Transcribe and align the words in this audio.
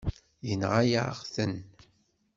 Yenɣa-yaɣ-ten. 0.47 1.53